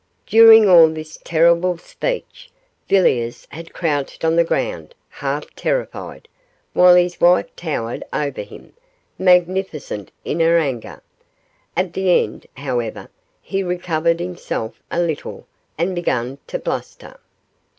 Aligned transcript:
During 0.25 0.67
all 0.67 0.89
this 0.89 1.19
terrible 1.23 1.77
speech, 1.77 2.49
Villiers 2.89 3.45
had 3.51 3.71
crouched 3.71 4.25
on 4.25 4.35
the 4.35 4.43
ground, 4.43 4.95
half 5.09 5.53
terrified, 5.55 6.27
while 6.73 6.95
his 6.95 7.21
wife 7.21 7.55
towered 7.55 8.03
over 8.11 8.41
him, 8.41 8.73
magnificent 9.19 10.09
in 10.25 10.39
her 10.39 10.57
anger. 10.57 11.03
At 11.77 11.93
the 11.93 12.09
end, 12.23 12.47
however, 12.57 13.09
he 13.43 13.61
recovered 13.61 14.19
himself 14.19 14.81
a 14.89 14.99
little, 14.99 15.45
and 15.77 15.93
began 15.93 16.39
to 16.47 16.57
bluster. 16.57 17.19